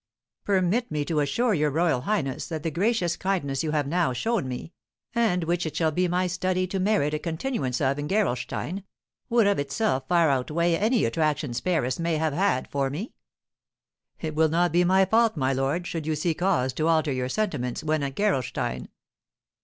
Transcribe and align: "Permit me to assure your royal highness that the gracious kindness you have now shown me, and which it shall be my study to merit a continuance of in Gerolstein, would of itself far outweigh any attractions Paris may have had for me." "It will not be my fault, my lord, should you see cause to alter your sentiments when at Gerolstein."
"Permit 0.45 0.89
me 0.89 1.05
to 1.05 1.19
assure 1.19 1.53
your 1.53 1.69
royal 1.69 2.01
highness 2.01 2.47
that 2.47 2.63
the 2.63 2.71
gracious 2.71 3.15
kindness 3.15 3.63
you 3.63 3.69
have 3.69 3.85
now 3.85 4.13
shown 4.13 4.47
me, 4.47 4.73
and 5.13 5.43
which 5.43 5.63
it 5.63 5.75
shall 5.75 5.91
be 5.91 6.07
my 6.07 6.25
study 6.25 6.65
to 6.65 6.79
merit 6.79 7.13
a 7.13 7.19
continuance 7.19 7.79
of 7.79 7.99
in 7.99 8.07
Gerolstein, 8.07 8.83
would 9.29 9.45
of 9.45 9.59
itself 9.59 10.07
far 10.07 10.31
outweigh 10.31 10.75
any 10.75 11.05
attractions 11.05 11.61
Paris 11.61 11.99
may 11.99 12.17
have 12.17 12.33
had 12.33 12.67
for 12.71 12.89
me." 12.89 13.13
"It 14.19 14.33
will 14.33 14.49
not 14.49 14.71
be 14.71 14.83
my 14.83 15.05
fault, 15.05 15.37
my 15.37 15.53
lord, 15.53 15.85
should 15.85 16.07
you 16.07 16.15
see 16.15 16.33
cause 16.33 16.73
to 16.73 16.87
alter 16.87 17.11
your 17.11 17.29
sentiments 17.29 17.83
when 17.83 18.01
at 18.01 18.15
Gerolstein." 18.15 18.89